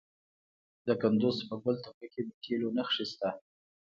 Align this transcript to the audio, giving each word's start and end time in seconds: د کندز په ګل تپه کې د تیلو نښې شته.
د 0.85 0.87
کندز 1.01 1.37
په 1.47 1.55
ګل 1.61 1.75
تپه 1.83 2.05
کې 2.11 2.21
د 2.27 2.31
تیلو 2.43 2.69
نښې 2.77 3.05
شته. 3.11 3.29